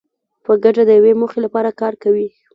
په 0.45 0.51
ګډه 0.63 0.83
د 0.87 0.91
یوې 0.99 1.13
موخې 1.19 1.39
لپاره 1.45 1.69
کار 1.81 1.93
کوي. 2.03 2.27